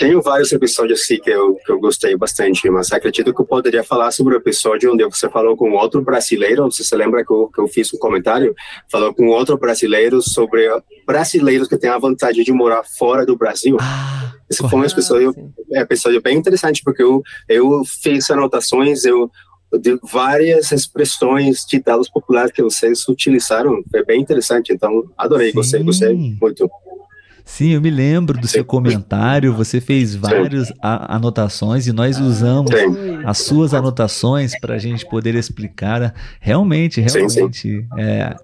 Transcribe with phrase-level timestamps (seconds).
[0.00, 3.84] tenho vários episódios assim que eu, que eu gostei bastante, mas acredito que eu poderia
[3.84, 7.48] falar sobre o episódio onde você falou com outro brasileiro, você se lembra que eu,
[7.48, 8.54] que eu fiz um comentário,
[8.90, 10.66] falou com outro brasileiro sobre
[11.06, 13.76] brasileiros que têm a vontade de morar fora do Brasil.
[13.78, 15.34] Ah, Esse foi um episódio,
[15.74, 19.30] ah, episódio bem interessante, porque eu, eu fiz anotações, eu
[19.78, 23.84] de várias expressões ditados populares que vocês utilizaram.
[23.88, 25.54] Foi bem interessante, então adorei, Sim.
[25.54, 26.68] gostei, gostei muito.
[27.44, 29.52] Sim, eu me lembro do seu comentário.
[29.54, 33.20] Você fez várias anotações e nós usamos sim.
[33.24, 36.14] as suas anotações para a gente poder explicar.
[36.40, 37.86] Realmente, realmente, sim, sim.
[37.98, 38.36] É,